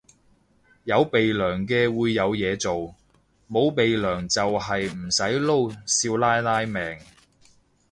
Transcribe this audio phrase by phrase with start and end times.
[0.85, 2.95] 有鼻樑嘅會有嘢做，
[3.47, 6.97] 冇鼻樑就係唔使撈少奶奶命